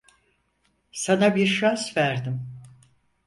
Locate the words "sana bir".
0.91-1.47